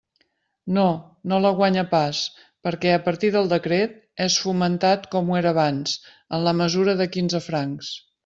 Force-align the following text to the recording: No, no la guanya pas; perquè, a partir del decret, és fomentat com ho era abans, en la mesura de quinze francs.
No, 0.75 0.85
no 1.31 1.37
la 1.41 1.49
guanya 1.59 1.83
pas; 1.91 2.21
perquè, 2.67 2.93
a 2.95 3.03
partir 3.09 3.31
del 3.35 3.51
decret, 3.53 3.93
és 4.27 4.39
fomentat 4.47 5.05
com 5.13 5.29
ho 5.33 5.39
era 5.43 5.53
abans, 5.57 5.95
en 6.39 6.47
la 6.49 6.57
mesura 6.65 6.97
de 7.03 7.09
quinze 7.17 7.47
francs. 7.51 7.93